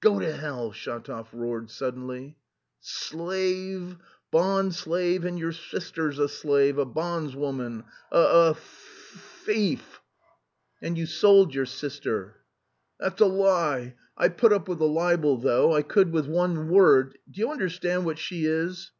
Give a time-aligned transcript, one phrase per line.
[0.00, 2.36] "Go to hell!" Shatov roared suddenly.
[2.82, 3.96] "S s slave!
[4.32, 7.84] Bond slave, and your sister's a slave, a bondswoman...
[8.10, 9.24] a th...
[9.44, 9.56] th...
[9.56, 10.00] ief!"
[10.82, 12.34] "And you sold your sister."
[12.98, 13.94] "That's a lie!
[14.16, 15.72] I put up with the libel though.
[15.72, 17.16] I could with one word...
[17.30, 18.90] do you understand what she is?"